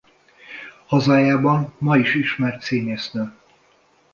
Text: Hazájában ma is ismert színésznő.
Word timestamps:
Hazájában 0.85 1.73
ma 1.77 1.97
is 1.97 2.13
ismert 2.15 2.61
színésznő. 2.61 3.33